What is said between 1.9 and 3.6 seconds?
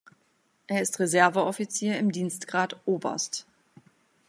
im Dienstgrad Oberst.